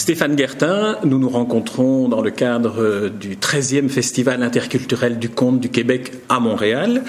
Stéphane 0.00 0.34
Guertin, 0.34 0.96
nous 1.04 1.18
nous 1.18 1.28
rencontrons 1.28 2.08
dans 2.08 2.22
le 2.22 2.30
cadre 2.30 3.10
du 3.10 3.36
13e 3.36 3.90
Festival 3.90 4.42
interculturel 4.42 5.18
du 5.18 5.28
conte 5.28 5.60
du 5.60 5.68
Québec 5.68 6.12
à 6.30 6.40
Montréal. 6.40 7.02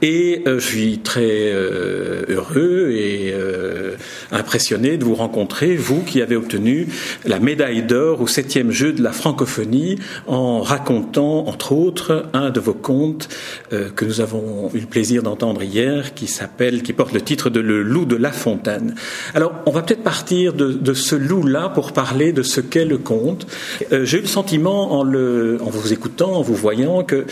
Et 0.00 0.42
euh, 0.46 0.58
je 0.58 0.66
suis 0.66 0.98
très 1.00 1.52
euh, 1.52 2.24
heureux 2.30 2.92
et 2.92 3.34
euh, 3.34 3.94
impressionné 4.32 4.96
de 4.96 5.04
vous 5.04 5.16
rencontrer, 5.16 5.76
vous 5.76 6.02
qui 6.02 6.22
avez 6.22 6.34
obtenu 6.34 6.88
la 7.26 7.40
médaille 7.40 7.82
d'or 7.82 8.22
au 8.22 8.26
7e 8.26 8.70
jeu 8.70 8.94
de 8.94 9.02
la 9.02 9.12
francophonie 9.12 9.98
en 10.26 10.62
racontant, 10.62 11.46
entre 11.46 11.72
autres, 11.72 12.24
un 12.32 12.48
de 12.48 12.58
vos 12.58 12.72
contes 12.72 13.28
que 13.68 14.04
nous 14.06 14.22
avons 14.22 14.70
eu 14.72 14.80
le 14.80 14.86
plaisir 14.86 15.22
d'entendre 15.22 15.62
hier, 15.62 16.14
qui 16.14 16.26
s'appelle, 16.26 16.82
qui 16.82 16.94
porte 16.94 17.12
le 17.12 17.20
titre 17.20 17.50
de 17.50 17.60
Le 17.60 17.82
loup 17.82 18.06
de 18.06 18.16
la 18.16 18.32
fontaine. 18.32 18.94
Alors, 19.34 19.52
on 19.66 19.72
va 19.72 19.82
peut-être 19.82 20.02
partir 20.02 20.54
de, 20.54 20.72
de 20.72 20.94
ce 20.94 21.14
loup-là 21.14 21.68
pour 21.68 21.92
parler 21.92 22.29
de 22.32 22.40
de 22.40 22.42
ce 22.42 22.60
qu'est 22.62 22.86
le 22.86 22.96
conte. 22.96 23.46
Euh, 23.92 24.04
j'ai 24.06 24.18
eu 24.18 24.22
le 24.22 24.26
sentiment, 24.26 24.98
en, 24.98 25.04
le, 25.04 25.58
en 25.62 25.68
vous 25.68 25.92
écoutant, 25.92 26.32
en 26.32 26.42
vous 26.42 26.54
voyant, 26.54 27.04
que 27.04 27.26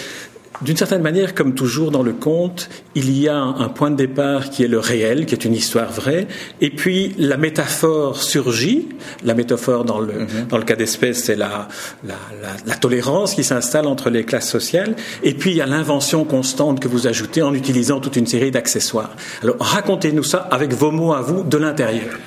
d'une 0.60 0.76
certaine 0.76 1.02
manière, 1.02 1.34
comme 1.34 1.54
toujours 1.54 1.90
dans 1.90 2.02
le 2.02 2.12
conte, 2.12 2.68
il 2.94 3.16
y 3.16 3.28
a 3.28 3.36
un 3.36 3.68
point 3.68 3.90
de 3.90 3.96
départ 3.96 4.50
qui 4.50 4.64
est 4.64 4.68
le 4.68 4.80
réel, 4.80 5.24
qui 5.24 5.34
est 5.34 5.44
une 5.44 5.54
histoire 5.54 5.90
vraie, 5.90 6.26
et 6.60 6.70
puis 6.70 7.14
la 7.16 7.36
métaphore 7.36 8.20
surgit. 8.22 8.88
La 9.24 9.34
métaphore 9.34 9.84
dans 9.84 10.00
le, 10.00 10.12
mm-hmm. 10.12 10.46
dans 10.48 10.58
le 10.58 10.64
cas 10.64 10.74
d'espèce, 10.74 11.22
c'est 11.22 11.36
la, 11.36 11.68
la, 12.05 12.16
la, 12.42 12.48
la, 12.66 12.74
tolérance 12.74 13.34
qui 13.34 13.44
s'installe 13.44 13.86
entre 13.86 14.10
les 14.10 14.24
classes 14.24 14.50
sociales, 14.50 14.94
et 15.22 15.33
puis 15.33 15.52
il 15.52 15.56
y 15.56 15.62
a 15.62 15.66
l'invention 15.66 16.24
constante 16.24 16.80
que 16.80 16.88
vous 16.88 17.06
ajoutez 17.06 17.40
en 17.40 17.55
utilisant 17.55 18.00
toute 18.00 18.16
une 18.16 18.27
série 18.27 18.50
d'accessoires. 18.50 19.14
Alors 19.42 19.56
racontez-nous 19.60 20.24
ça 20.24 20.48
avec 20.50 20.74
vos 20.74 20.90
mots 20.90 21.14
à 21.14 21.22
vous 21.22 21.44
de 21.44 21.56
l'intérieur. 21.56 22.18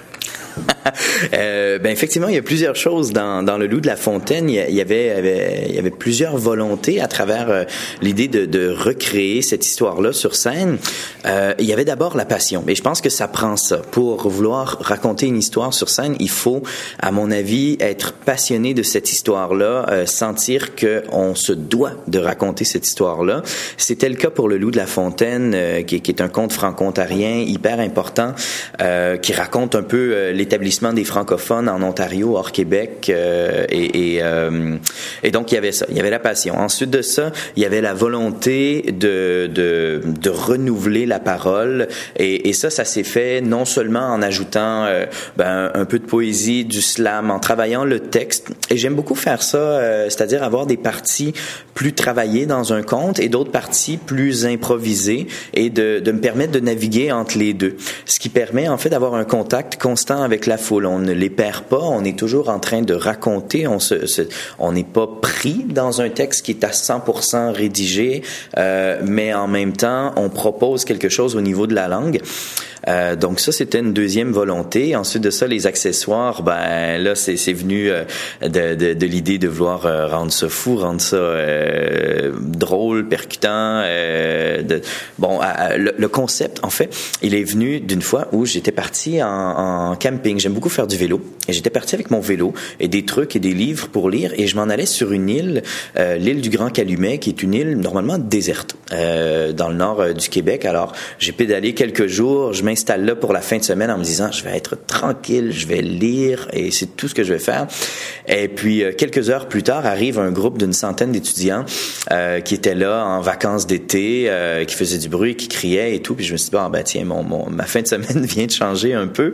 euh, 1.33 1.79
ben 1.79 1.91
effectivement, 1.91 2.27
il 2.27 2.35
y 2.35 2.39
a 2.39 2.41
plusieurs 2.41 2.75
choses 2.75 3.11
dans, 3.11 3.43
dans 3.43 3.57
le 3.57 3.67
loup 3.67 3.81
de 3.81 3.87
la 3.87 3.95
fontaine. 3.95 4.49
Il 4.49 4.55
y, 4.55 4.81
avait, 4.81 5.67
il 5.69 5.75
y 5.75 5.79
avait, 5.79 5.91
plusieurs 5.91 6.37
volontés 6.37 7.01
à 7.01 7.07
travers 7.07 7.49
euh, 7.49 7.63
l'idée 8.01 8.27
de, 8.27 8.45
de, 8.45 8.69
recréer 8.69 9.41
cette 9.41 9.65
histoire-là 9.65 10.13
sur 10.13 10.35
scène. 10.35 10.77
Euh, 11.25 11.53
il 11.59 11.65
y 11.65 11.73
avait 11.73 11.85
d'abord 11.85 12.15
la 12.15 12.25
passion, 12.25 12.63
mais 12.65 12.75
je 12.75 12.81
pense 12.81 13.01
que 13.01 13.09
ça 13.09 13.27
prend 13.27 13.57
ça. 13.57 13.77
Pour 13.77 14.27
vouloir 14.29 14.77
raconter 14.81 15.27
une 15.27 15.37
histoire 15.37 15.73
sur 15.73 15.89
scène, 15.89 16.15
il 16.19 16.29
faut, 16.29 16.63
à 16.99 17.11
mon 17.11 17.31
avis, 17.31 17.77
être 17.79 18.13
passionné 18.13 18.73
de 18.73 18.83
cette 18.83 19.11
histoire-là, 19.11 19.85
euh, 19.89 20.05
sentir 20.05 20.75
que 20.75 21.03
on 21.11 21.35
se 21.35 21.53
doit 21.53 21.93
de 22.07 22.19
raconter 22.19 22.65
cette 22.65 22.87
histoire-là. 22.87 23.43
C'était 23.77 24.09
le 24.09 24.15
cas 24.15 24.29
pour 24.29 24.49
le 24.49 24.57
loup 24.57 24.71
de 24.71 24.77
la 24.77 24.87
fontaine, 24.87 25.55
qui, 25.85 26.01
qui, 26.01 26.11
est 26.11 26.21
un 26.21 26.29
conte 26.29 26.53
franco-ontarien 26.53 27.43
hyper 27.45 27.79
important, 27.79 28.33
qui 29.21 29.33
raconte 29.33 29.75
un 29.75 29.83
peu 29.83 30.31
l'établissement 30.31 30.70
des 30.93 31.03
francophones 31.03 31.69
en 31.69 31.81
Ontario, 31.83 32.35
hors 32.35 32.51
Québec, 32.51 33.07
euh, 33.09 33.65
et, 33.69 34.19
euh, 34.21 34.77
et, 35.21 35.31
donc 35.31 35.51
il 35.51 35.55
y 35.55 35.57
avait 35.57 35.71
ça, 35.71 35.85
il 35.89 35.97
y 35.97 35.99
avait 35.99 36.09
la 36.09 36.19
passion. 36.19 36.57
Ensuite 36.57 36.89
de 36.89 37.01
ça, 37.01 37.31
il 37.55 37.63
y 37.63 37.65
avait 37.65 37.81
la 37.81 37.93
volonté 37.93 38.83
de, 38.91 39.47
de, 39.53 40.01
de 40.05 40.29
renouveler 40.29 41.05
la 41.05 41.19
parole, 41.19 41.87
et, 42.17 42.49
et 42.49 42.53
ça, 42.53 42.69
ça 42.69 42.85
s'est 42.85 43.03
fait 43.03 43.41
non 43.41 43.65
seulement 43.65 44.07
en 44.07 44.21
ajoutant 44.21 44.85
euh, 44.85 45.05
ben, 45.37 45.71
un 45.73 45.85
peu 45.85 45.99
de 45.99 46.05
poésie, 46.05 46.65
du 46.65 46.81
slam, 46.81 47.29
en 47.31 47.39
travaillant 47.39 47.85
le 47.85 47.99
texte, 47.99 48.49
et 48.69 48.77
j'aime 48.77 48.95
beaucoup 48.95 49.15
faire 49.15 49.43
ça, 49.43 49.57
euh, 49.57 50.05
c'est-à-dire 50.05 50.43
avoir 50.43 50.65
des 50.65 50.77
parties 50.77 51.33
plus 51.73 51.93
travaillées 51.93 52.45
dans 52.45 52.73
un 52.73 52.81
conte 52.81 53.19
et 53.19 53.29
d'autres 53.29 53.51
parties 53.51 53.97
plus 53.97 54.45
improvisées, 54.45 55.27
et 55.53 55.69
de, 55.69 55.99
de 55.99 56.11
me 56.11 56.19
permettre 56.19 56.53
de 56.53 56.59
naviguer 56.59 57.11
entre 57.11 57.37
les 57.37 57.53
deux, 57.53 57.75
ce 58.05 58.19
qui 58.19 58.29
permet 58.29 58.67
en 58.67 58.77
fait 58.77 58.89
d'avoir 58.89 59.15
un 59.15 59.25
contact 59.25 59.81
constant 59.81 60.21
avec 60.23 60.45
la 60.45 60.57
On 60.71 60.99
ne 60.99 61.11
les 61.11 61.29
perd 61.29 61.65
pas. 61.65 61.79
On 61.79 62.03
est 62.03 62.17
toujours 62.17 62.49
en 62.49 62.59
train 62.59 62.81
de 62.81 62.93
raconter. 62.93 63.67
On 63.67 63.79
se, 63.79 64.27
on 64.59 64.71
n'est 64.71 64.83
pas 64.83 65.07
pris 65.07 65.65
dans 65.67 66.01
un 66.01 66.09
texte 66.09 66.45
qui 66.45 66.51
est 66.51 66.63
à 66.63 66.69
100% 66.69 67.51
rédigé, 67.51 68.21
euh, 68.57 68.99
mais 69.03 69.33
en 69.33 69.47
même 69.47 69.73
temps, 69.73 70.13
on 70.15 70.29
propose 70.29 70.85
quelque 70.85 71.09
chose 71.09 71.35
au 71.35 71.41
niveau 71.41 71.67
de 71.67 71.75
la 71.75 71.87
langue. 71.87 72.21
Euh, 72.87 73.15
donc 73.15 73.39
ça, 73.39 73.51
c'était 73.51 73.79
une 73.79 73.93
deuxième 73.93 74.31
volonté. 74.31 74.95
Ensuite 74.95 75.23
de 75.23 75.29
ça, 75.29 75.47
les 75.47 75.67
accessoires, 75.67 76.43
ben 76.43 76.97
là, 76.97 77.15
c'est 77.15 77.53
venu 77.53 77.89
euh, 77.89 78.03
de, 78.41 78.75
de, 78.75 78.93
de 78.93 79.05
l'idée 79.05 79.37
de 79.37 79.47
vouloir 79.47 79.85
euh, 79.85 80.07
rendre 80.07 80.31
ça 80.31 80.49
fou, 80.49 80.77
rendre 80.77 81.01
ça 81.01 81.17
euh, 81.17 82.31
drôle, 82.39 83.07
percutant. 83.07 83.81
de, 83.81 84.81
bon, 85.19 85.39
le, 85.77 85.93
le, 85.97 86.07
concept, 86.07 86.59
en 86.63 86.69
fait, 86.69 86.95
il 87.21 87.35
est 87.35 87.43
venu 87.43 87.79
d'une 87.79 88.01
fois 88.01 88.27
où 88.31 88.45
j'étais 88.45 88.71
parti 88.71 89.21
en, 89.21 89.27
en 89.27 89.95
camping. 89.95 90.39
J'aime 90.39 90.53
beaucoup 90.53 90.69
faire 90.69 90.87
du 90.87 90.97
vélo. 90.97 91.21
Et 91.47 91.53
j'étais 91.53 91.69
parti 91.69 91.95
avec 91.95 92.11
mon 92.11 92.19
vélo 92.19 92.53
et 92.79 92.87
des 92.87 93.05
trucs 93.05 93.35
et 93.35 93.39
des 93.39 93.53
livres 93.53 93.87
pour 93.87 94.09
lire. 94.09 94.31
Et 94.37 94.47
je 94.47 94.55
m'en 94.55 94.63
allais 94.63 94.85
sur 94.85 95.11
une 95.11 95.29
île, 95.29 95.63
l'île 95.97 96.41
du 96.41 96.49
Grand 96.49 96.69
Calumet, 96.69 97.17
qui 97.17 97.29
est 97.29 97.43
une 97.43 97.53
île 97.53 97.77
normalement 97.77 98.17
déserte 98.17 98.75
dans 98.91 99.69
le 99.69 99.75
nord 99.75 100.13
du 100.13 100.29
Québec. 100.29 100.65
Alors, 100.65 100.93
j'ai 101.19 101.31
pédalé 101.31 101.73
quelques 101.73 102.07
jours. 102.07 102.53
Je 102.53 102.63
m'installe 102.71 103.03
là 103.03 103.15
pour 103.15 103.33
la 103.33 103.41
fin 103.41 103.57
de 103.57 103.63
semaine 103.63 103.91
en 103.91 103.97
me 103.97 104.03
disant, 104.03 104.31
je 104.31 104.43
vais 104.45 104.55
être 104.55 104.77
tranquille, 104.87 105.51
je 105.51 105.67
vais 105.67 105.81
lire 105.81 106.47
et 106.53 106.71
c'est 106.71 106.95
tout 106.95 107.09
ce 107.09 107.13
que 107.13 107.23
je 107.23 107.33
vais 107.33 107.39
faire. 107.39 107.67
Et 108.27 108.47
puis, 108.47 108.81
euh, 108.83 108.93
quelques 108.97 109.29
heures 109.29 109.49
plus 109.49 109.61
tard, 109.61 109.85
arrive 109.85 110.19
un 110.19 110.31
groupe 110.31 110.57
d'une 110.57 110.71
centaine 110.71 111.11
d'étudiants 111.11 111.65
euh, 112.11 112.39
qui 112.39 112.55
étaient 112.55 112.75
là 112.75 113.05
en 113.05 113.19
vacances 113.19 113.67
d'été, 113.67 114.25
euh, 114.27 114.63
qui 114.63 114.75
faisaient 114.75 114.99
du 114.99 115.09
bruit, 115.09 115.35
qui 115.35 115.49
criaient 115.49 115.95
et 115.95 116.01
tout. 116.01 116.15
Puis 116.15 116.23
je 116.23 116.31
me 116.31 116.37
suis 116.37 116.49
dit, 116.49 116.55
bon, 116.55 116.69
ben 116.69 116.81
tiens, 116.83 117.03
mon, 117.03 117.23
mon 117.23 117.49
ma 117.49 117.65
fin 117.65 117.81
de 117.81 117.87
semaine 117.87 118.21
vient 118.25 118.45
de 118.45 118.51
changer 118.51 118.93
un 118.93 119.07
peu. 119.07 119.33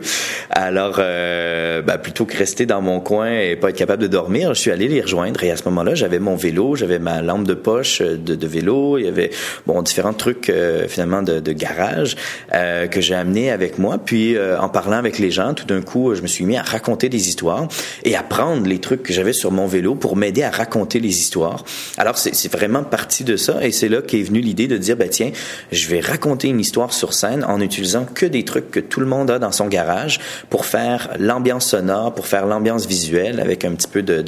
Alors, 0.50 0.96
euh, 0.98 1.80
ben, 1.82 1.98
plutôt 1.98 2.24
que 2.26 2.36
rester 2.36 2.66
dans 2.66 2.82
mon 2.82 2.98
coin 2.98 3.30
et 3.30 3.54
pas 3.54 3.70
être 3.70 3.76
capable 3.76 4.02
de 4.02 4.08
dormir, 4.08 4.52
je 4.54 4.60
suis 4.60 4.72
allé 4.72 4.88
les 4.88 5.00
rejoindre. 5.00 5.44
Et 5.44 5.52
à 5.52 5.56
ce 5.56 5.62
moment-là, 5.66 5.94
j'avais 5.94 6.18
mon 6.18 6.34
vélo, 6.34 6.74
j'avais 6.74 6.98
ma 6.98 7.22
lampe 7.22 7.46
de 7.46 7.54
poche 7.54 8.02
de, 8.02 8.34
de, 8.34 8.46
vélo, 8.48 8.98
il 8.98 9.04
y 9.04 9.08
avait 9.08 9.30
bon 9.64 9.80
différents 9.82 10.12
trucs 10.12 10.52
finalement 10.88 11.22
de, 11.22 11.38
de 11.38 11.52
garage 11.52 12.16
que 12.50 13.00
j'ai 13.00 13.14
avec 13.50 13.78
moi. 13.78 13.98
Puis 13.98 14.36
euh, 14.36 14.58
en 14.58 14.68
parlant 14.68 14.96
avec 14.96 15.18
les 15.18 15.30
gens, 15.30 15.54
tout 15.54 15.66
d'un 15.66 15.82
coup, 15.82 16.14
je 16.14 16.22
me 16.22 16.26
suis 16.26 16.44
mis 16.44 16.56
à 16.56 16.62
raconter 16.62 17.08
des 17.08 17.28
histoires 17.28 17.68
et 18.04 18.16
à 18.16 18.22
prendre 18.22 18.66
les 18.66 18.78
trucs 18.80 19.02
que 19.02 19.12
j'avais 19.12 19.32
sur 19.32 19.52
mon 19.52 19.66
vélo 19.66 19.94
pour 19.94 20.16
m'aider 20.16 20.42
à 20.42 20.50
raconter 20.50 21.00
les 21.00 21.18
histoires. 21.18 21.64
Alors 21.96 22.18
c'est 22.18 22.50
vraiment 22.50 22.82
parti 22.84 23.24
de 23.24 23.36
ça 23.36 23.64
et 23.64 23.70
c'est 23.70 23.88
là 23.88 24.02
qu'est 24.02 24.22
venue 24.22 24.40
l'idée 24.40 24.66
de 24.66 24.76
dire, 24.76 24.96
ben 24.96 25.08
tiens, 25.08 25.30
je 25.70 25.88
vais 25.88 26.00
raconter 26.00 26.48
une 26.48 26.60
histoire 26.60 26.92
sur 26.92 27.12
scène 27.12 27.44
en 27.44 27.60
utilisant 27.60 28.04
que 28.04 28.26
des 28.26 28.44
trucs 28.44 28.70
que 28.70 28.80
tout 28.80 29.00
le 29.00 29.06
monde 29.06 29.30
a 29.30 29.38
dans 29.38 29.52
son 29.52 29.66
garage 29.66 30.18
pour 30.50 30.64
faire 30.64 31.10
l'ambiance 31.18 31.66
sonore, 31.66 32.14
pour 32.14 32.26
faire 32.26 32.46
l'ambiance 32.46 32.86
visuelle 32.86 33.40
avec 33.40 33.64
un 33.64 33.72
petit 33.72 33.88
peu 33.88 34.02
de 34.02 34.22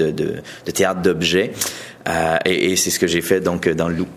théâtre 0.72 1.02
d'objets. 1.02 1.52
Euh, 2.08 2.36
et, 2.44 2.72
et 2.72 2.76
c'est 2.76 2.90
ce 2.90 2.98
que 2.98 3.06
j'ai 3.06 3.20
fait 3.20 3.40
donc 3.40 3.68
dans 3.68 3.88
le 3.88 3.96
loup. 3.96 4.08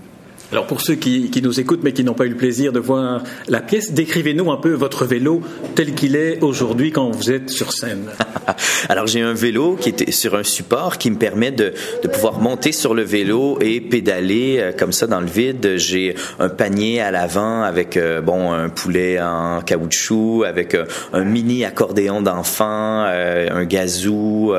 Alors 0.53 0.67
pour 0.67 0.81
ceux 0.81 0.93
qui, 0.93 1.31
qui, 1.31 1.41
nous 1.41 1.59
écoutent 1.59 1.79
mais 1.81 1.93
qui 1.93 2.03
n'ont 2.03 2.13
pas 2.13 2.27
eu 2.27 2.29
le 2.29 2.37
plaisir 2.37 2.71
de 2.71 2.79
voir 2.79 3.23
la 3.47 3.59
pièce, 3.59 3.91
décrivez-nous 3.91 4.51
un 4.51 4.57
peu 4.57 4.73
votre 4.73 5.03
vélo 5.03 5.41
tel 5.73 5.95
qu'il 5.95 6.15
est 6.15 6.43
aujourd'hui 6.43 6.91
quand 6.91 7.09
vous 7.09 7.31
êtes 7.31 7.49
sur 7.49 7.73
scène. 7.73 8.11
Alors 8.89 9.07
j'ai 9.07 9.21
un 9.21 9.33
vélo 9.33 9.75
qui 9.75 9.89
est 9.89 10.11
sur 10.11 10.35
un 10.35 10.43
support 10.43 10.99
qui 10.99 11.09
me 11.09 11.15
permet 11.15 11.49
de, 11.49 11.73
de 12.03 12.07
pouvoir 12.07 12.37
monter 12.37 12.71
sur 12.71 12.93
le 12.93 13.01
vélo 13.01 13.57
et 13.61 13.81
pédaler 13.81 14.57
euh, 14.59 14.71
comme 14.77 14.91
ça 14.91 15.07
dans 15.07 15.21
le 15.21 15.25
vide. 15.25 15.77
J'ai 15.77 16.13
un 16.37 16.49
panier 16.49 17.01
à 17.01 17.09
l'avant 17.09 17.63
avec 17.63 17.97
euh, 17.97 18.21
bon 18.21 18.51
un 18.51 18.69
poulet 18.69 19.19
en 19.19 19.61
caoutchouc, 19.61 20.43
avec 20.43 20.75
euh, 20.75 20.85
un 21.13 21.23
mini 21.23 21.65
accordéon 21.65 22.21
d'enfant, 22.21 23.05
un 23.05 23.65
gazou. 23.65 24.53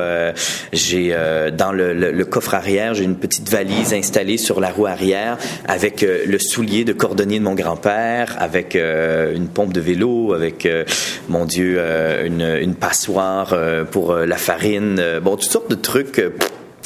j'ai 0.73 1.15
dans 1.57 1.71
le, 1.71 1.93
le, 1.93 2.11
le 2.11 2.25
coffre 2.25 2.53
arrière 2.53 2.93
j'ai 2.93 3.05
une 3.05 3.15
petite 3.15 3.49
valise 3.49 3.93
installée 3.93 4.37
sur 4.37 4.59
la 4.59 4.71
roue 4.71 4.87
arrière 4.87 5.37
avec 5.67 5.84
avec 5.85 6.01
euh, 6.01 6.25
le 6.25 6.39
soulier 6.39 6.83
de 6.83 6.93
cordonnier 6.93 7.37
de 7.37 7.43
mon 7.43 7.53
grand-père, 7.53 8.35
avec 8.39 8.75
euh, 8.75 9.35
une 9.35 9.47
pompe 9.47 9.71
de 9.71 9.79
vélo, 9.79 10.33
avec, 10.33 10.65
euh, 10.65 10.83
mon 11.29 11.45
Dieu, 11.45 11.79
une, 12.25 12.41
une, 12.41 12.73
passoire 12.73 13.55
pour 13.91 14.15
la 14.15 14.37
farine, 14.37 15.19
bon, 15.21 15.35
toutes 15.35 15.51
sortes 15.51 15.69
de 15.69 15.75
trucs 15.75 16.21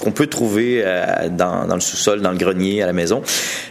qu'on 0.02 0.12
peut 0.12 0.28
trouver 0.28 0.82
euh, 0.84 1.30
dans, 1.30 1.68
dans, 1.68 1.76
le 1.76 1.82
sous-sol, 1.82 2.22
dans 2.22 2.32
le 2.32 2.38
grenier, 2.38 2.82
à 2.82 2.86
la 2.86 2.94
maison. 2.94 3.22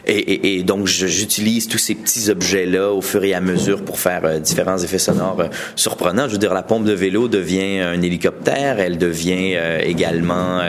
Et, 0.06 0.18
et, 0.18 0.56
et 0.56 0.62
donc, 0.62 0.86
j'utilise 0.86 1.68
tous 1.68 1.78
ces 1.78 1.94
petits 1.94 2.30
objets-là 2.30 2.92
au 2.92 3.02
fur 3.02 3.22
et 3.24 3.34
à 3.34 3.40
mesure 3.40 3.84
pour 3.84 3.98
faire 3.98 4.22
euh, 4.24 4.38
différents 4.38 4.78
effets 4.78 4.98
sonores 4.98 5.40
euh, 5.40 5.48
surprenants. 5.76 6.28
Je 6.28 6.32
veux 6.32 6.38
dire, 6.38 6.54
la 6.54 6.62
pompe 6.62 6.84
de 6.84 6.92
vélo 6.92 7.28
devient 7.28 7.80
un 7.80 8.00
hélicoptère, 8.00 8.80
elle 8.80 8.98
devient 8.98 9.54
euh, 9.56 9.80
également 9.82 10.60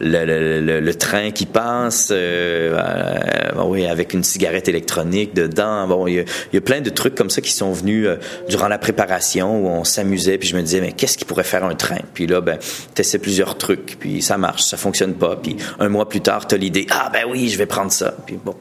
le, 0.00 0.60
le, 0.60 0.80
le, 0.80 0.94
train 0.94 1.30
qui 1.30 1.46
passe, 1.46 2.12
oui, 2.12 3.86
avec 3.86 4.14
une 4.14 4.24
cigarette 4.24 4.68
électronique 4.68 5.34
dedans. 5.34 5.86
Bon, 5.86 6.06
il 6.06 6.14
y, 6.14 6.20
a, 6.20 6.24
y, 6.52 6.56
a, 6.56 6.60
plein 6.60 6.80
de 6.80 6.90
trucs 6.90 7.14
comme 7.14 7.30
ça 7.30 7.40
qui 7.40 7.52
sont 7.52 7.72
venus 7.72 8.08
durant 8.48 8.68
la 8.68 8.78
préparation 8.78 9.64
où 9.64 9.68
on 9.68 9.84
s'amusait, 9.84 10.38
puis 10.38 10.48
je 10.48 10.56
me 10.56 10.62
disais, 10.62 10.80
mais 10.80 10.92
qu'est-ce 10.92 11.16
qui 11.16 11.24
pourrait 11.24 11.44
faire 11.44 11.64
un 11.64 11.74
train? 11.74 12.00
Puis 12.14 12.26
là, 12.26 12.40
ben, 12.40 12.58
testais 12.94 13.18
plusieurs 13.18 13.56
trucs, 13.58 13.96
puis 13.98 14.22
ça 14.22 14.38
marche, 14.38 14.62
ça 14.62 14.76
fonctionne 14.76 14.91
fonctionne 14.92 15.14
pas. 15.14 15.36
Puis 15.36 15.56
un 15.78 15.88
mois 15.88 16.08
plus 16.08 16.20
tard, 16.20 16.46
tu 16.46 16.54
as 16.54 16.58
l'idée, 16.58 16.86
ah 16.90 17.10
ben 17.12 17.24
oui, 17.30 17.48
je 17.48 17.56
vais 17.56 17.66
prendre 17.66 17.90
ça. 17.90 18.14
Puis 18.26 18.38
bon, 18.42 18.54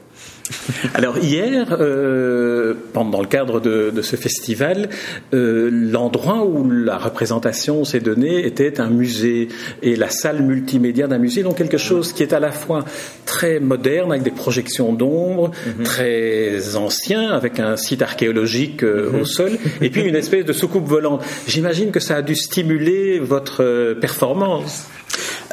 Alors 0.94 1.18
hier, 1.18 1.78
euh, 1.80 2.74
pendant 2.94 3.22
le 3.22 3.28
cadre 3.28 3.60
de, 3.60 3.92
de 3.94 4.01
ce 4.01 4.16
festival, 4.16 4.89
euh, 5.33 5.69
l'endroit 5.72 6.45
où 6.45 6.69
la 6.69 6.98
représentation 6.98 7.83
s'est 7.83 8.00
donnée 8.00 8.45
était 8.45 8.80
un 8.80 8.89
musée 8.89 9.50
et 9.81 9.95
la 9.95 10.10
salle 10.10 10.42
multimédia 10.42 11.07
d'un 11.07 11.18
musée, 11.18 11.44
donc 11.44 11.57
quelque 11.57 11.78
chose 11.78 12.13
qui 12.13 12.24
est 12.24 12.34
à 12.34 12.39
la 12.39 12.51
fois 12.51 12.86
très 13.25 13.60
moderne 13.60 14.12
avec 14.12 14.24
des 14.24 14.31
projections 14.31 14.94
d'ombre, 14.94 15.51
mhm. 15.66 15.84
très 15.84 16.75
ancien 16.75 17.30
avec 17.30 17.60
un 17.60 17.77
site 17.77 18.01
archéologique 18.01 18.84
euh, 18.84 19.12
mhm. 19.12 19.22
au 19.22 19.25
sol, 19.25 19.51
et 19.81 19.89
puis 19.89 20.01
une 20.01 20.16
espèce 20.16 20.45
de 20.45 20.54
soucoupe 20.54 20.88
volante. 20.88 21.24
J'imagine 21.48 21.92
que 21.92 22.00
ça 22.00 22.18
a 22.18 22.22
dû 22.22 22.36
stimuler 22.36 23.19
votre 23.19 23.63
euh, 23.63 23.95
performance. 23.95 24.88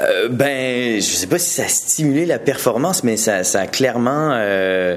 Euh, 0.02 0.28
ben, 0.28 0.96
je 0.96 1.06
sais 1.06 1.26
pas 1.26 1.38
si 1.38 1.50
ça 1.50 1.64
a 1.64 1.68
stimulé 1.68 2.26
la 2.26 2.38
performance, 2.38 3.04
mais 3.04 3.16
ça, 3.16 3.44
ça 3.44 3.60
a 3.60 3.66
clairement 3.66 4.30
euh, 4.32 4.96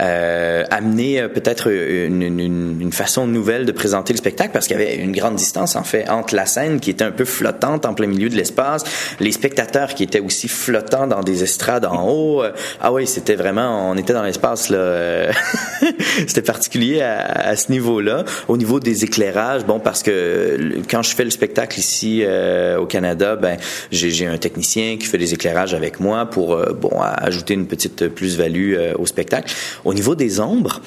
euh, 0.00 0.64
amené 0.70 1.20
euh, 1.20 1.28
peut-être 1.28 1.70
une, 1.70 2.22
une, 2.22 2.80
une, 2.80 2.92
façon 2.92 3.26
nouvelle 3.26 3.64
de 3.64 3.70
présenter 3.70 4.12
le 4.12 4.18
spectacle 4.18 4.50
parce 4.52 4.66
qu'il 4.66 4.76
y 4.78 4.82
avait 4.82 4.96
une 4.96 5.12
grande 5.12 5.36
distance 5.36 5.76
en 5.76 5.84
fait 5.84 6.08
entre 6.08 6.34
la 6.34 6.46
scène 6.46 6.80
qui 6.80 6.90
était 6.90 7.04
un 7.04 7.12
peu 7.12 7.24
flottante 7.24 7.86
en 7.86 7.94
plein 7.94 8.08
milieu 8.08 8.28
de 8.28 8.34
l'espace, 8.34 8.82
les 9.20 9.30
spectateurs 9.30 9.94
qui 9.94 10.02
étaient 10.02 10.20
aussi 10.20 10.48
flottants 10.48 11.06
dans 11.06 11.22
des 11.22 11.44
estrades 11.44 11.84
en 11.84 12.08
haut. 12.08 12.42
Ah 12.80 12.92
oui, 12.92 13.06
c'était 13.06 13.36
vraiment, 13.36 13.90
on 13.90 13.96
était 13.96 14.12
dans 14.12 14.24
l'espace 14.24 14.68
là. 14.68 15.30
c'était 16.26 16.42
particulier 16.42 17.00
à, 17.00 17.24
à 17.24 17.56
ce 17.56 17.70
niveau-là. 17.70 18.24
Au 18.48 18.56
niveau 18.56 18.80
des 18.80 19.04
éclairages, 19.04 19.64
bon 19.64 19.78
parce 19.78 20.02
que 20.02 20.58
quand 20.90 21.02
je 21.02 21.14
fais 21.14 21.24
le 21.24 21.30
spectacle 21.30 21.78
ici 21.78 22.22
euh, 22.24 22.78
au 22.78 22.86
Canada, 22.86 23.36
ben 23.36 23.58
j'ai 23.92 24.26
un 24.26 24.38
technicien 24.38 24.96
qui 24.98 25.06
fait 25.06 25.18
des 25.18 25.34
éclairages 25.34 25.74
avec 25.74 26.00
moi 26.00 26.26
pour 26.26 26.56
bon 26.74 27.00
ajouter 27.00 27.54
une 27.54 27.66
petite 27.66 28.08
plus-value 28.08 28.76
au 28.98 29.06
spectacle. 29.06 29.54
Au 29.84 29.92
niveau 29.92 30.14
des 30.14 30.40
ombres, 30.40 30.80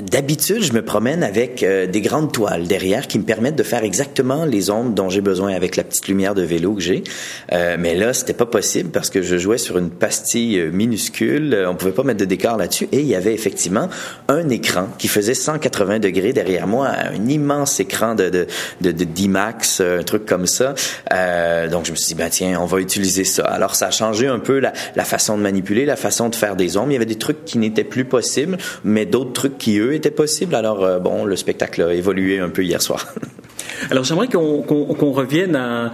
D'habitude, 0.00 0.62
je 0.62 0.72
me 0.72 0.82
promène 0.82 1.22
avec 1.22 1.62
euh, 1.62 1.86
des 1.86 2.00
grandes 2.00 2.32
toiles 2.32 2.66
derrière 2.66 3.06
qui 3.06 3.18
me 3.18 3.24
permettent 3.24 3.56
de 3.56 3.62
faire 3.62 3.84
exactement 3.84 4.44
les 4.44 4.70
ombres 4.70 4.90
dont 4.90 5.08
j'ai 5.08 5.20
besoin 5.20 5.54
avec 5.54 5.76
la 5.76 5.84
petite 5.84 6.08
lumière 6.08 6.34
de 6.34 6.42
vélo 6.42 6.74
que 6.74 6.80
j'ai. 6.80 7.04
Euh, 7.52 7.76
mais 7.78 7.94
là, 7.94 8.12
c'était 8.12 8.34
pas 8.34 8.46
possible 8.46 8.90
parce 8.90 9.10
que 9.10 9.22
je 9.22 9.36
jouais 9.36 9.58
sur 9.58 9.78
une 9.78 9.90
pastille 9.90 10.58
euh, 10.58 10.70
minuscule. 10.70 11.66
On 11.68 11.74
pouvait 11.74 11.92
pas 11.92 12.02
mettre 12.02 12.20
de 12.20 12.24
décor 12.24 12.56
là-dessus 12.56 12.88
et 12.92 13.00
il 13.00 13.06
y 13.06 13.14
avait 13.14 13.34
effectivement 13.34 13.88
un 14.28 14.48
écran 14.48 14.88
qui 14.98 15.08
faisait 15.08 15.34
180 15.34 15.98
degrés 15.98 16.32
derrière 16.32 16.66
moi, 16.66 16.88
un 16.88 17.28
immense 17.28 17.80
écran 17.80 18.14
de 18.14 18.30
de 18.30 18.46
de, 18.80 18.90
d'IMAX, 18.90 19.80
un 19.80 20.02
truc 20.02 20.26
comme 20.26 20.46
ça. 20.46 20.74
Euh, 21.12 21.68
donc 21.68 21.86
je 21.86 21.92
me 21.92 21.96
suis 21.96 22.08
dit 22.08 22.14
ben 22.14 22.30
tiens, 22.30 22.58
on 22.60 22.66
va 22.66 22.80
utiliser 22.80 23.24
ça. 23.24 23.44
Alors 23.44 23.74
ça 23.74 23.88
a 23.88 23.90
changé 23.90 24.26
un 24.26 24.38
peu 24.38 24.58
la, 24.58 24.72
la 24.96 25.04
façon 25.04 25.36
de 25.36 25.42
manipuler, 25.42 25.84
la 25.84 25.96
façon 25.96 26.28
de 26.28 26.34
faire 26.34 26.56
des 26.56 26.76
ombres. 26.76 26.90
Il 26.90 26.94
y 26.94 26.96
avait 26.96 27.04
des 27.04 27.18
trucs 27.18 27.44
qui 27.44 27.58
n'étaient 27.58 27.84
plus 27.84 28.04
possibles, 28.04 28.58
mais 28.82 29.06
d'autres 29.06 29.32
trucs 29.32 29.58
qui 29.58 29.73
eux 29.78 29.94
était 29.94 30.10
possible? 30.10 30.54
Alors, 30.54 30.84
euh, 30.84 30.98
bon, 30.98 31.24
le 31.24 31.36
spectacle 31.36 31.82
a 31.82 31.94
évolué 31.94 32.38
un 32.38 32.50
peu 32.50 32.62
hier 32.62 32.80
soir. 32.80 33.06
Alors 33.90 34.04
j'aimerais 34.04 34.28
qu'on 34.28 35.12
revienne 35.12 35.56
à, 35.56 35.92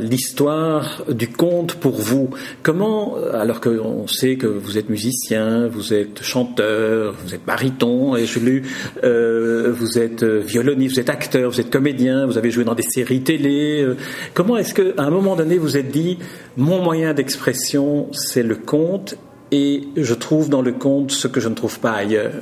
l'histoire 0.00 1.04
du 1.08 1.28
conte 1.28 1.74
pour 1.74 1.92
vous. 1.92 2.30
Comment, 2.62 3.16
alors 3.32 3.60
qu'on 3.60 4.06
sait 4.06 4.36
que 4.36 4.46
vous 4.46 4.78
êtes 4.78 4.88
musicien, 4.88 5.68
vous 5.68 5.94
êtes 5.94 6.22
chanteur, 6.22 7.14
vous 7.24 7.34
êtes 7.34 7.44
baryton, 7.44 8.16
et 8.16 8.26
je 8.26 8.38
l'ai 8.40 8.62
euh, 9.04 9.72
vous 9.72 9.98
êtes 9.98 10.24
violoniste, 10.24 10.94
vous 10.94 11.00
êtes 11.00 11.10
acteur, 11.10 11.50
vous 11.50 11.60
êtes 11.60 11.70
comédien, 11.70 12.26
vous 12.26 12.38
avez 12.38 12.50
joué 12.50 12.64
dans 12.64 12.74
des 12.74 12.82
séries 12.82 13.20
télé. 13.20 13.82
Euh, 13.82 13.96
comment 14.34 14.56
est-ce 14.56 14.74
qu'à 14.74 15.02
un 15.02 15.10
moment 15.10 15.36
donné 15.36 15.58
vous 15.58 15.76
êtes 15.76 15.90
dit, 15.90 16.18
mon 16.56 16.82
moyen 16.82 17.14
d'expression 17.14 18.08
c'est 18.12 18.42
le 18.42 18.56
conte 18.56 19.16
et 19.52 19.82
je 19.96 20.14
trouve 20.14 20.48
dans 20.48 20.62
le 20.62 20.72
conte 20.72 21.10
ce 21.10 21.28
que 21.28 21.40
je 21.40 21.48
ne 21.48 21.54
trouve 21.54 21.78
pas 21.78 21.92
ailleurs 21.92 22.32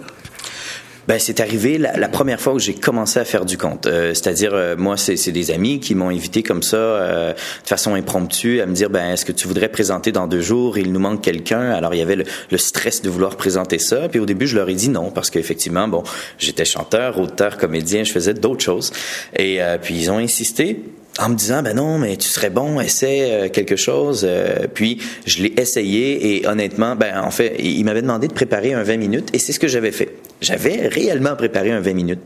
ben, 1.06 1.18
c'est 1.18 1.40
arrivé 1.40 1.78
la, 1.78 2.08
première 2.08 2.40
fois 2.40 2.54
où 2.54 2.58
j'ai 2.58 2.74
commencé 2.74 3.18
à 3.18 3.24
faire 3.24 3.44
du 3.44 3.58
conte. 3.58 3.86
Euh, 3.86 4.14
c'est-à-dire, 4.14 4.54
euh, 4.54 4.76
moi, 4.76 4.96
c'est 4.96 5.32
des 5.32 5.50
amis 5.50 5.80
qui 5.80 5.94
m'ont 5.94 6.08
invité 6.08 6.42
comme 6.42 6.62
ça, 6.62 6.76
euh, 6.76 7.32
de 7.32 7.68
façon 7.68 7.94
impromptue, 7.94 8.60
à 8.60 8.66
me 8.66 8.74
dire, 8.74 8.90
ben, 8.90 9.12
est-ce 9.12 9.24
que 9.24 9.32
tu 9.32 9.46
voudrais 9.46 9.68
présenter 9.68 10.12
dans 10.12 10.26
deux 10.26 10.40
jours? 10.40 10.78
Il 10.78 10.92
nous 10.92 11.00
manque 11.00 11.22
quelqu'un. 11.22 11.70
Alors, 11.72 11.94
il 11.94 11.98
y 11.98 12.02
avait 12.02 12.16
le, 12.16 12.24
le, 12.50 12.58
stress 12.58 13.02
de 13.02 13.10
vouloir 13.10 13.36
présenter 13.36 13.78
ça. 13.78 14.08
Puis 14.08 14.20
au 14.20 14.26
début, 14.26 14.46
je 14.46 14.56
leur 14.56 14.68
ai 14.68 14.74
dit 14.74 14.88
non 14.88 15.10
parce 15.10 15.30
qu'effectivement, 15.30 15.88
bon, 15.88 16.02
j'étais 16.38 16.64
chanteur, 16.64 17.18
auteur, 17.18 17.58
comédien, 17.58 18.04
je 18.04 18.12
faisais 18.12 18.34
d'autres 18.34 18.64
choses. 18.64 18.92
Et 19.36 19.60
puis 19.82 19.94
ils 19.94 20.10
ont 20.10 20.18
insisté 20.18 20.80
en 21.18 21.28
me 21.28 21.34
disant 21.34 21.62
ben 21.62 21.74
non 21.76 21.98
mais 21.98 22.16
tu 22.16 22.28
serais 22.28 22.50
bon 22.50 22.80
essaie 22.80 23.30
euh, 23.30 23.48
quelque 23.48 23.76
chose 23.76 24.24
euh, 24.28 24.66
puis 24.72 24.98
je 25.26 25.42
l'ai 25.42 25.54
essayé 25.56 26.36
et 26.36 26.46
honnêtement 26.46 26.96
ben 26.96 27.20
en 27.20 27.30
fait 27.30 27.56
il 27.58 27.84
m'avait 27.84 28.02
demandé 28.02 28.28
de 28.28 28.32
préparer 28.32 28.72
un 28.72 28.82
20 28.82 28.96
minutes 28.96 29.28
et 29.32 29.38
c'est 29.38 29.52
ce 29.52 29.60
que 29.60 29.68
j'avais 29.68 29.92
fait 29.92 30.16
j'avais 30.40 30.88
réellement 30.88 31.36
préparé 31.36 31.70
un 31.70 31.80
20 31.80 31.92
minutes 31.94 32.20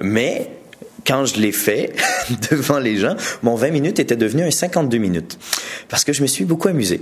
mais 0.00 0.50
quand 1.06 1.24
je 1.24 1.40
l'ai 1.40 1.52
fait 1.52 1.92
devant 2.50 2.78
les 2.78 2.96
gens, 2.96 3.16
mon 3.42 3.54
20 3.54 3.70
minutes 3.70 3.98
était 3.98 4.16
devenu 4.16 4.42
un 4.42 4.50
52 4.50 4.98
minutes. 4.98 5.38
Parce 5.88 6.04
que 6.04 6.12
je 6.12 6.22
me 6.22 6.26
suis 6.26 6.44
beaucoup 6.44 6.68
amusé. 6.68 7.00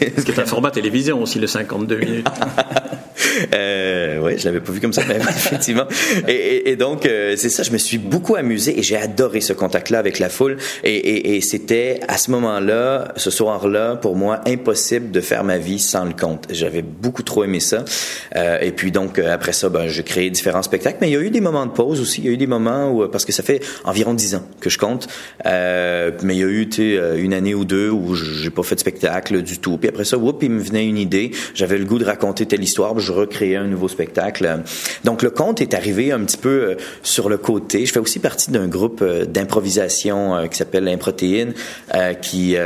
C'est 0.00 0.38
un 0.38 0.46
format 0.46 0.70
télévision 0.70 1.22
aussi, 1.22 1.38
le 1.38 1.46
52 1.46 1.96
minutes. 1.96 2.28
euh, 3.54 3.77
je 4.38 4.44
l'avais 4.46 4.60
pas 4.60 4.72
vu 4.72 4.80
comme 4.80 4.92
ça, 4.92 5.02
mais 5.06 5.16
effectivement. 5.28 5.86
Et, 6.26 6.76
donc, 6.76 7.06
euh, 7.06 7.34
c'est 7.36 7.48
ça, 7.48 7.62
je 7.62 7.72
me 7.72 7.78
suis 7.78 7.98
beaucoup 7.98 8.36
amusé 8.36 8.78
et 8.78 8.82
j'ai 8.82 8.96
adoré 8.96 9.40
ce 9.40 9.52
contact-là 9.52 9.98
avec 9.98 10.18
la 10.18 10.28
foule. 10.28 10.56
Et, 10.84 11.40
c'était 11.40 12.00
à 12.08 12.18
ce 12.18 12.30
moment-là, 12.32 13.12
ce 13.16 13.30
soir-là, 13.30 13.96
pour 13.96 14.16
moi, 14.16 14.40
impossible 14.46 15.10
de 15.10 15.20
faire 15.20 15.44
ma 15.44 15.58
vie 15.58 15.78
sans 15.78 16.04
le 16.04 16.12
conte. 16.12 16.46
J'avais 16.50 16.82
beaucoup 16.82 17.22
trop 17.22 17.44
aimé 17.44 17.60
ça. 17.60 17.84
Euh, 18.36 18.58
et 18.60 18.72
puis 18.72 18.90
donc, 18.90 19.18
euh, 19.18 19.32
après 19.32 19.52
ça, 19.52 19.68
ben, 19.68 19.88
j'ai 19.88 20.02
créé 20.02 20.30
différents 20.30 20.62
spectacles. 20.62 20.98
Mais 21.00 21.08
il 21.08 21.12
y 21.12 21.16
a 21.16 21.20
eu 21.20 21.30
des 21.30 21.40
moments 21.40 21.66
de 21.66 21.70
pause 21.70 22.00
aussi. 22.00 22.20
Il 22.20 22.26
y 22.26 22.28
a 22.28 22.32
eu 22.32 22.36
des 22.36 22.46
moments 22.46 22.90
où, 22.90 23.08
parce 23.08 23.24
que 23.24 23.32
ça 23.32 23.42
fait 23.42 23.62
environ 23.84 24.14
dix 24.14 24.34
ans 24.34 24.42
que 24.60 24.70
je 24.70 24.78
compte, 24.78 25.08
mais 25.44 26.34
il 26.34 26.38
y 26.38 26.42
a 26.42 26.46
eu 26.46 26.68
une 27.18 27.34
année 27.34 27.54
ou 27.54 27.64
deux 27.64 27.90
où 27.90 28.14
j'ai 28.14 28.50
pas 28.50 28.62
fait 28.62 28.74
de 28.74 28.80
spectacle 28.80 29.42
du 29.42 29.58
tout. 29.58 29.78
Puis 29.78 29.88
après 29.88 30.04
ça, 30.04 30.18
whoop, 30.18 30.42
il 30.42 30.50
me 30.50 30.60
venait 30.60 30.86
une 30.86 30.98
idée. 30.98 31.30
J'avais 31.54 31.78
le 31.78 31.84
goût 31.84 31.98
de 31.98 32.04
raconter 32.04 32.46
telle 32.46 32.62
histoire. 32.62 32.98
Je 32.98 33.12
recréer 33.12 33.56
un 33.56 33.66
nouveau 33.66 33.88
spectacle. 33.88 34.08
Donc 35.04 35.22
le 35.22 35.30
conte 35.30 35.60
est 35.60 35.74
arrivé 35.74 36.12
un 36.12 36.20
petit 36.20 36.36
peu 36.36 36.48
euh, 36.48 36.74
sur 37.02 37.28
le 37.28 37.38
côté. 37.38 37.86
Je 37.86 37.92
fais 37.92 38.00
aussi 38.00 38.18
partie 38.18 38.50
d'un 38.50 38.68
groupe 38.68 39.00
euh, 39.02 39.24
d'improvisation 39.24 40.36
euh, 40.36 40.46
qui 40.46 40.58
s'appelle 40.58 40.84
l'Improtéine, 40.84 41.54
qui 42.22 42.56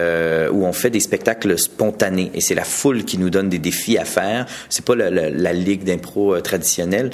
où 0.53 0.67
on 0.67 0.73
fait 0.73 0.91
des 0.91 1.01
spectacles 1.01 1.59
spontanés 1.59 2.31
et 2.35 2.41
c'est 2.41 2.55
la 2.55 2.65
foule 2.65 3.05
qui 3.05 3.19
nous 3.19 3.31
donne 3.31 3.49
des 3.49 3.59
défis 3.59 3.99
à 3.99 4.05
faire. 4.05 4.47
C'est 4.69 4.85
pas 4.85 4.95
la, 4.95 5.53
ligue 5.53 5.85
d'impro 5.85 6.41
traditionnelle. 6.41 7.11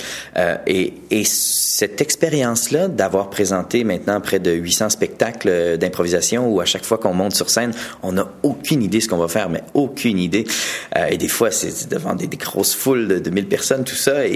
et, 0.67 0.95
et 1.11 1.23
cette 1.25 2.01
expérience-là 2.01 2.89
d'avoir 2.89 3.31
présenté 3.31 3.85
maintenant 3.85 4.21
près 4.21 4.39
de 4.39 4.53
800 4.53 4.91
spectacles 4.91 5.79
d'improvisation 5.79 6.49
où 6.49 6.61
à 6.61 6.65
chaque 6.65 6.85
fois 6.85 6.99
qu'on 6.99 7.15
monte 7.15 7.35
sur 7.35 7.51
scène, 7.51 7.73
on 8.03 8.13
n'a 8.13 8.29
aucune 8.43 8.83
idée 8.83 9.01
ce 9.01 9.09
qu'on 9.09 9.19
va 9.19 9.29
faire, 9.29 9.49
mais 9.49 9.63
aucune 9.75 10.19
idée. 10.19 10.47
et 11.11 11.17
des 11.17 11.29
fois, 11.29 11.51
c'est 11.51 11.89
devant 11.89 12.15
des, 12.15 12.29
grosses 12.29 12.75
foules 12.75 13.09
de, 13.09 13.19
de 13.19 13.31
1000 13.31 13.49
personnes, 13.49 13.85
tout 13.85 13.97
ça, 13.97 14.27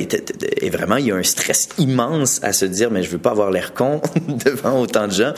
et, 0.61 0.71
vraiment, 0.71 0.97
il 0.97 1.07
y 1.07 1.13
a 1.13 1.17
un 1.17 1.23
stress 1.23 1.69
immense 1.79 2.41
à 2.43 2.53
se 2.53 2.65
dire, 2.65 2.91
mais 2.91 3.03
je 3.03 3.11
veux 3.11 3.19
pas 3.19 3.31
avoir 3.31 3.51
l'air 3.51 3.75
con 3.75 4.01
devant 4.45 4.81
autant 4.81 5.07
de 5.07 5.13
gens. 5.13 5.33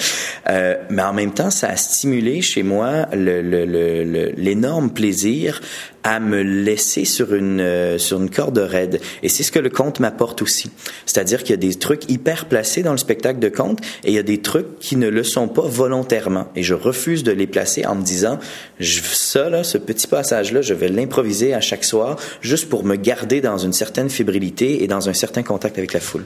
Euh, 0.49 0.77
mais 0.91 1.03
en 1.03 1.13
même 1.13 1.33
temps, 1.33 1.51
ça 1.51 1.69
a 1.69 1.77
stimulé 1.77 2.43
chez 2.43 2.63
moi 2.63 3.07
l'énorme 3.13 4.85
le, 4.85 4.89
le, 4.89 4.95
plaisir 4.95 5.61
à 6.05 6.21
me 6.21 6.43
laisser 6.43 7.05
sur 7.05 7.35
une 7.35 7.61
euh, 7.61 7.99
sur 7.99 8.21
une 8.21 8.31
corde 8.31 8.59
raide. 8.59 9.01
Et 9.23 9.29
c'est 9.29 9.43
ce 9.43 9.51
que 9.51 9.59
le 9.59 9.71
conte 9.71 10.01
m'apporte 10.01 10.43
aussi. 10.43 10.71
C'est-à-dire 11.07 11.43
qu'il 11.43 11.51
y 11.51 11.55
a 11.55 11.57
des 11.57 11.75
trucs 11.75 12.09
hyper 12.11 12.45
placés 12.47 12.83
dans 12.83 12.93
le 12.93 12.99
spectacle 12.99 13.41
de 13.41 13.49
conte 13.49 13.81
et 14.05 14.11
il 14.11 14.15
y 14.15 14.19
a 14.19 14.23
des 14.23 14.39
trucs 14.39 14.79
qui 14.79 14.97
ne 14.97 15.09
le 15.09 15.25
sont 15.25 15.49
pas 15.49 15.67
volontairement. 15.67 16.49
Et 16.55 16.63
je 16.63 16.75
refuse 16.75 17.25
de 17.25 17.33
les 17.33 17.47
placer 17.47 17.87
en 17.87 17.95
me 17.95 18.03
disant, 18.03 18.39
je, 18.79 19.01
ça 19.03 19.49
là, 19.49 19.65
ce 19.65 19.79
petit 19.79 20.07
passage 20.07 20.53
là, 20.53 20.61
je 20.61 20.75
vais 20.75 20.89
l'improviser 20.89 21.55
à 21.55 21.61
chaque 21.61 21.85
soir 21.85 22.17
juste 22.43 22.69
pour 22.69 22.85
me 22.85 22.97
garder 22.97 23.41
dans 23.41 23.59
une 23.59 23.73
certaine 23.73 24.11
fébrilité 24.11 24.85
et 24.85 24.87
dans 24.87 25.09
un 25.09 25.15
certain 25.15 25.43
contact 25.43 25.79
avec 25.79 25.95
la 25.95 26.01
foule. 26.01 26.25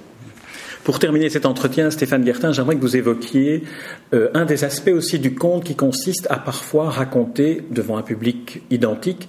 Pour 0.89 0.99
terminer 0.99 1.29
cet 1.29 1.45
entretien, 1.45 1.91
Stéphane 1.91 2.25
Guertin, 2.25 2.51
j'aimerais 2.51 2.75
que 2.77 2.81
vous 2.81 2.97
évoquiez 2.97 3.63
euh, 4.15 4.31
un 4.33 4.47
des 4.47 4.65
aspects 4.65 4.89
aussi 4.89 5.19
du 5.19 5.35
conte 5.35 5.65
qui 5.65 5.75
consiste 5.75 6.27
à 6.31 6.39
parfois 6.39 6.89
raconter 6.89 7.63
devant 7.71 7.99
un 7.99 8.03
public 8.03 8.63
identique 8.71 9.29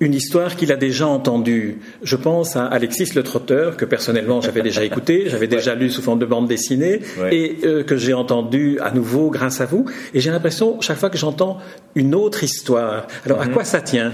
une 0.00 0.14
histoire 0.14 0.56
qu'il 0.56 0.72
a 0.72 0.76
déjà 0.76 1.06
entendue. 1.06 1.78
Je 2.02 2.16
pense 2.16 2.56
à 2.56 2.66
Alexis 2.66 3.10
le 3.14 3.22
Trotteur, 3.22 3.76
que 3.76 3.84
personnellement 3.84 4.40
j'avais 4.40 4.62
déjà 4.62 4.84
écouté, 4.90 5.24
j'avais 5.26 5.48
déjà 5.48 5.74
lu 5.74 5.90
sous 5.90 6.02
forme 6.02 6.18
de 6.18 6.26
bande 6.26 6.46
dessinée, 6.46 7.00
et 7.30 7.58
euh, 7.64 7.82
que 7.82 7.96
j'ai 7.96 8.14
entendu 8.14 8.78
à 8.80 8.90
nouveau 8.90 9.30
grâce 9.30 9.60
à 9.60 9.66
vous. 9.66 9.86
Et 10.14 10.20
j'ai 10.20 10.30
l'impression, 10.30 10.80
chaque 10.80 10.98
fois 10.98 11.10
que 11.10 11.18
j'entends 11.18 11.58
une 11.94 12.14
autre 12.14 12.44
histoire, 12.44 13.06
alors 13.24 13.40
à 13.40 13.46
mhm. 13.46 13.52
quoi 13.52 13.64
ça 13.64 13.80
tient? 13.80 14.12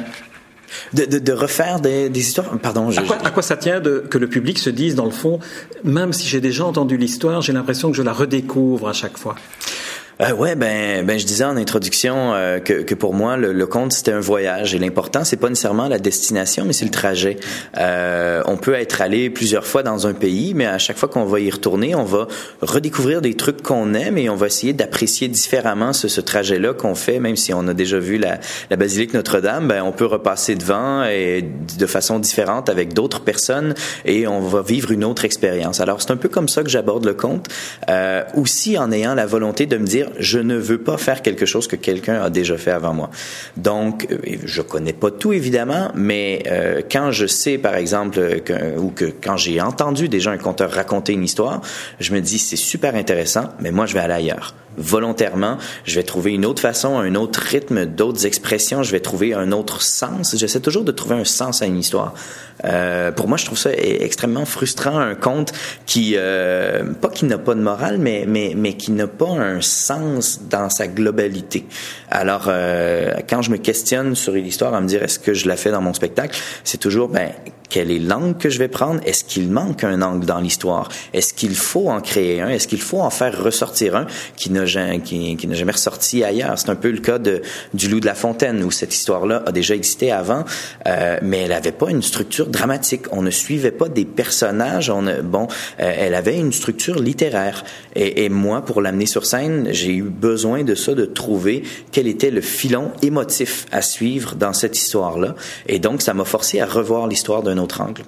De, 0.93 1.05
de, 1.05 1.19
de, 1.19 1.33
refaire 1.33 1.79
des, 1.79 2.09
des 2.09 2.21
histoires? 2.21 2.59
Pardon. 2.59 2.91
Je, 2.91 2.99
à, 2.99 3.05
quoi, 3.05 3.19
à, 3.23 3.31
quoi, 3.31 3.43
ça 3.45 3.57
tient 3.57 3.81
de, 3.81 4.05
que 4.11 4.19
le 4.19 4.27
public 4.27 4.59
se 4.59 4.71
dise, 4.71 4.97
dans 4.97 5.05
le 5.05 5.13
fond, 5.13 5.39
même 5.85 6.13
si 6.13 6.27
j'ai 6.27 6.41
déjà 6.41 6.65
entendu 6.65 6.97
l'histoire, 6.97 7.43
j'ai 7.43 7.53
l'impression 7.53 7.91
que 7.93 7.97
je 7.97 8.03
la 8.03 8.13
redécouvre 8.13 8.89
à 8.89 8.93
chaque 8.93 9.17
fois? 9.17 9.37
Euh, 10.21 10.33
ouais, 10.33 10.55
ben, 10.55 11.05
ben, 11.05 11.19
je 11.19 11.27
disais 11.27 11.43
en 11.43 11.57
introduction 11.57 12.35
euh, 12.35 12.61
que, 12.61 12.83
que 12.83 12.95
pour 12.95 13.15
moi 13.15 13.37
le, 13.37 13.53
le 13.53 13.67
conte 13.67 13.93
c'était 13.93 14.13
un 14.13 14.21
voyage 14.21 14.73
et 14.73 14.79
l'important 14.79 15.25
c'est 15.25 15.37
pas 15.37 15.49
nécessairement 15.49 15.89
la 15.89 15.99
destination, 15.99 16.65
mais 16.65 16.73
c'est 16.73 16.85
le 16.85 16.93
trajet. 16.93 17.37
Euh, 17.79 18.41
on 18.47 18.57
peut 18.57 18.75
être 18.75 19.01
allé 19.01 19.29
plusieurs 19.29 19.67
fois 19.67 19.83
dans 19.83 20.07
un 20.07 20.13
pays, 20.13 20.55
mais 20.55 20.67
à 20.67 20.79
chaque 20.79 20.99
fois 20.99 21.09
qu'on 21.09 21.25
va 21.25 21.41
y 21.41 21.51
retourner, 21.51 21.97
on 21.97 22.05
va 22.05 22.29
redécouvrir 22.63 23.23
des 23.23 23.35
trucs 23.35 23.61
qu'on 23.61 23.93
aime 23.95 24.17
et 24.17 24.31
on 24.31 24.37
va 24.37 24.47
essayer 24.47 24.73
d'apprécier 24.73 25.27
différemment 25.27 25.93
ce, 25.93 26.07
ce 26.07 26.21
trajet-là 26.21 26.75
qu'on 26.75 26.95
fait, 26.95 27.19
même 27.19 27.35
si 27.35 27.53
on 27.53 27.67
a 27.67 27.75
déjà 27.75 27.99
vu 27.99 28.17
la, 28.17 28.39
la 28.71 28.77
basilique 28.77 29.15
Notre-Dame, 29.15 29.67
ben 29.67 29.83
on 29.83 29.91
peut 29.91 30.07
repasser 30.07 30.55
devant 30.55 31.03
et 31.07 31.45
de 31.77 31.87
façon 31.87 32.21
différente 32.21 32.69
avec 32.69 32.93
d'autres 32.93 33.23
personnes 33.23 33.75
et 34.05 34.29
on 34.29 34.43
va 34.43 34.63
vivre 34.63 34.93
une 34.93 35.03
autre 35.03 35.25
expérience. 35.25 35.81
Alors 35.81 36.01
c'est 36.01 36.13
un 36.13 36.17
peu 36.17 36.29
comme 36.29 36.49
ça 36.49 36.63
que 36.63 36.71
j'aborde 36.71 37.05
le 37.05 37.15
conte, 37.15 37.49
euh, 37.91 38.23
aussi 38.37 38.79
en 38.79 38.93
ayant 38.93 39.17
la 39.17 39.27
volonté 39.27 39.67
de 39.67 39.77
me 39.77 39.87
dire 39.87 40.04
je 40.19 40.39
ne 40.39 40.57
veux 40.57 40.79
pas 40.79 40.97
faire 40.97 41.23
quelque 41.23 41.47
chose 41.47 41.67
que 41.67 41.77
quelqu'un 41.77 42.23
a 42.23 42.31
déjà 42.31 42.57
fait 42.57 42.71
avant 42.71 42.95
moi. 42.95 43.11
Donc, 43.57 44.07
euh, 44.11 44.19
je 44.45 44.63
connais 44.63 44.93
pas 44.93 45.11
tout 45.11 45.33
évidemment, 45.33 45.91
mais 45.95 46.43
euh, 46.47 46.83
quand 46.91 47.11
je 47.11 47.27
sais, 47.27 47.59
par 47.59 47.75
exemple, 47.77 48.21
ou 48.79 48.91
que 48.91 49.07
quand 49.07 49.37
j'ai 49.37 49.61
entendu 49.61 50.09
déjà 50.09 50.31
un 50.31 50.39
conteur 50.39 50.71
raconter 50.71 51.13
une 51.13 51.25
histoire, 51.25 51.61
je 52.01 52.13
me 52.13 52.21
dis 52.21 52.39
c'est 52.39 52.57
super 52.57 52.95
intéressant, 52.95 53.51
mais 53.61 53.71
moi 53.71 53.87
je 53.87 53.95
vais 53.95 54.01
aller 54.01 54.15
ailleurs 54.15 54.55
volontairement, 54.77 55.59
je 55.85 55.97
vais 55.97 56.03
trouver 56.03 56.33
une 56.33 56.45
autre 56.45 56.61
façon, 56.61 56.99
un 56.99 57.15
autre 57.15 57.41
rythme, 57.41 57.87
d'autres 57.87 58.27
expressions, 58.27 58.83
je 58.83 58.93
vais 58.93 59.01
trouver 59.01 59.35
un 59.35 59.53
autre 59.53 59.83
sens. 59.83 60.37
J'essaie 60.37 60.61
toujours 60.61 60.85
de 60.85 60.93
trouver 60.93 61.17
un 61.17 61.25
sens 61.25 61.63
à 61.63 61.67
une 61.67 61.79
histoire. 61.79 62.15
Euh, 62.65 63.11
pour 63.11 63.29
moi, 63.29 63.37
je 63.37 63.45
trouve 63.45 63.59
ça 63.59 63.71
extrêmement 63.73 64.45
frustrant, 64.45 64.99
un 64.99 65.15
conte 65.15 65.53
qui, 65.87 66.15
euh, 66.17 66.85
pas 67.01 67.09
qui 67.09 67.25
n'a 67.25 67.39
pas 67.39 67.55
de 67.55 67.61
morale, 67.61 67.99
mais, 67.99 68.25
mais, 68.27 68.55
mais 68.57 68.75
qui 68.75 68.93
n'a 68.93 69.07
pas 69.07 69.31
un 69.31 69.61
sens 69.61 70.41
dans 70.49 70.71
sa 70.71 70.87
globalité. 70.87 71.67
Alors, 72.11 72.45
euh, 72.49 73.15
quand 73.29 73.43
je 73.43 73.51
me 73.51 73.57
questionne 73.57 74.15
sur 74.15 74.35
une 74.35 74.47
histoire 74.47 74.75
à 74.75 74.81
me 74.81 74.87
dire 74.87 75.03
est-ce 75.03 75.19
que 75.19 75.35
je 75.35 75.49
la 75.49 75.57
fais 75.57 75.71
dans 75.71 75.83
mon 75.83 75.95
spectacle, 75.95 76.39
c'est 76.63 76.79
toujours, 76.79 77.09
ben, 77.09 77.31
quelle 77.69 77.91
est 77.91 77.99
l'angle 77.99 78.37
que 78.37 78.51
je 78.51 78.59
vais 78.59 78.69
prendre? 78.69 79.01
Est-ce 79.05 79.25
qu'il 79.25 79.51
manque 79.51 79.83
un 79.83 80.01
angle 80.01 80.27
dans 80.27 80.39
l'histoire? 80.39 80.89
Est-ce 81.13 81.35
qu'il 81.35 81.57
faut 81.57 81.89
en 81.89 82.01
créer 82.01 82.41
un? 82.41 82.49
Est-ce 82.49 82.69
qu'il 82.69 82.81
faut 82.81 83.01
en 83.01 83.11
faire 83.11 83.43
ressortir 83.43 83.97
un 83.97 84.07
qui 84.37 84.51
n'a 84.65 84.99
qui, 84.99 85.37
qui 85.37 85.55
jamais 85.55 85.73
ressorti 85.73 86.25
ailleurs? 86.25 86.59
C'est 86.59 86.71
un 86.71 86.77
peu 86.77 86.91
le 86.91 86.99
cas 86.99 87.19
du 87.19 87.89
Loup 87.89 88.01
de 88.01 88.07
la 88.07 88.15
Fontaine, 88.15 88.63
où 88.63 88.71
cette 88.71 88.95
histoire-là 88.95 89.43
a 89.47 89.53
déjà 89.53 89.75
existé 89.75 90.13
avant, 90.13 90.45
euh, 90.87 91.19
mais 91.23 91.43
elle 91.43 91.51
n'avait 91.51 91.73
pas 91.73 91.91
une 91.91 92.03
structure 92.03 92.47
dramatique. 92.47 93.07
On 93.13 93.23
ne 93.23 93.31
suivait 93.31 93.71
pas 93.71 93.89
des 93.89 94.05
personnages. 94.05 94.91
On 94.91 95.05
bon, 95.23 95.49
euh, 95.81 95.93
elle 95.97 96.15
avait 96.15 96.39
une 96.39 96.53
structure 96.53 96.99
littéraire. 96.99 97.65
Et 97.97 98.29
moi, 98.29 98.65
pour 98.65 98.81
l'amener 98.81 99.07
sur 99.07 99.25
scène, 99.25 99.69
j'ai 99.71 99.93
eu 99.93 100.03
besoin 100.03 100.65
de 100.65 100.75
ça, 100.75 100.95
de 100.95 101.05
trouver 101.05 101.63
quel 101.93 102.07
était 102.07 102.31
le 102.31 102.41
filon 102.41 102.91
émotif 103.03 103.67
à 103.71 103.83
suivre 103.83 104.35
dans 104.35 104.53
cette 104.53 104.77
histoire-là. 104.77 105.35
Et 105.67 105.79
donc, 105.79 106.03
ça 106.03 106.15
m'a 106.15 106.25
forcé 106.25 106.61
à 106.61 106.67
revoir 106.67 107.07
l'histoire 107.07 107.43
d'un 107.43 107.59
autre 107.59 107.81
angle. 107.81 108.03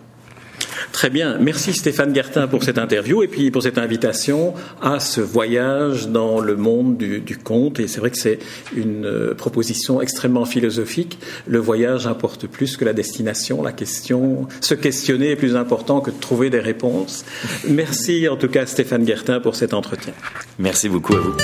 Très 0.93 1.11
bien. 1.11 1.37
Merci 1.39 1.73
Stéphane 1.73 2.15
Gertin 2.15 2.47
pour 2.47 2.63
cette 2.63 2.79
interview 2.79 3.23
et 3.23 3.29
puis 3.29 3.51
pour 3.51 3.63
cette 3.63 3.79
invitation 3.79 4.55
à 4.81 5.01
ce 5.01 5.21
voyage 5.21 6.09
dans 6.09 6.41
le 6.41 6.57
monde 6.57 6.97
du, 6.97 7.21
du 7.21 7.37
conte. 7.37 7.81
Et 7.81 7.89
c'est 7.89 8.01
vrai 8.01 8.11
que 8.11 8.19
c'est 8.19 8.39
une 8.75 9.05
euh, 9.05 9.35
proposition 9.35 10.01
extrêmement 10.01 10.45
philosophique. 10.45 11.19
Le 11.47 11.59
voyage 11.59 12.07
importe 12.07 12.47
plus 12.47 12.77
que 12.77 12.85
la 12.85 12.93
destination. 12.93 13.63
La 13.63 13.73
question, 13.73 14.49
se 14.61 14.75
questionner 14.75 15.31
est 15.33 15.37
plus 15.37 15.57
important 15.57 16.01
que 16.01 16.11
de 16.11 16.19
trouver 16.19 16.51
des 16.51 16.61
réponses. 16.61 17.25
Merci 17.69 18.29
en 18.29 18.37
tout 18.37 18.49
cas 18.49 18.67
Stéphane 18.67 19.07
Gertin 19.07 19.41
pour 19.41 19.57
cet 19.57 19.75
entretien. 19.75 20.15
Merci 20.59 20.89
beaucoup 20.89 21.15
à 21.15 21.21
vous. 21.21 21.37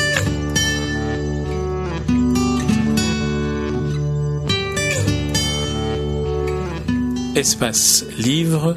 Espace 7.34 8.04
Livre, 8.18 8.76